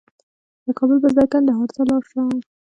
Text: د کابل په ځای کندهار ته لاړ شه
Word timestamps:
د 0.65 0.67
کابل 0.77 0.97
په 1.03 1.09
ځای 1.15 1.27
کندهار 1.33 1.69
ته 1.75 1.81
لاړ 1.89 2.01
شه 2.09 2.21